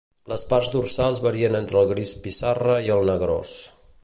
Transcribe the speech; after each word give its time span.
Les 0.29 0.45
parts 0.53 0.71
dorsals 0.75 1.21
varien 1.27 1.59
entre 1.61 1.79
el 1.83 1.93
gris 1.95 2.17
pissarra 2.27 2.83
i 2.89 2.95
el 2.97 3.09
negrós. 3.13 3.55